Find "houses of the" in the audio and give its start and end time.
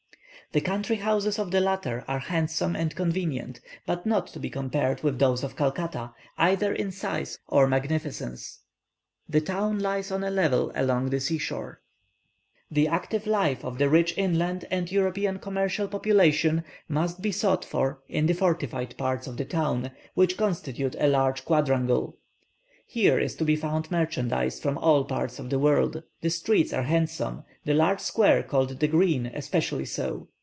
0.97-1.61